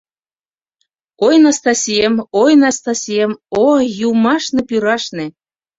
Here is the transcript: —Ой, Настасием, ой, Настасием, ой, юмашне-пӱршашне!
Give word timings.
—Ой, 1.25 1.35
Настасием, 1.43 2.15
ой, 2.41 2.51
Настасием, 2.63 3.31
ой, 3.67 3.83
юмашне-пӱршашне! 4.09 5.25